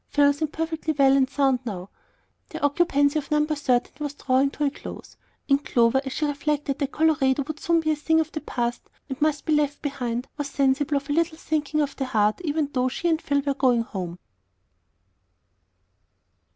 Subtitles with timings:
[0.07, 1.91] Phil seemed perfectly well and sound now;
[2.49, 3.45] their occupancy of No.
[3.45, 5.15] 13 was drawing to a close;
[5.47, 8.89] and Clover, as she reflected that Colorado would soon be a thing of the past,
[9.09, 12.67] and must be left behind, was sensible of a little sinking of the heart even
[12.73, 14.17] though she and Phil were going home.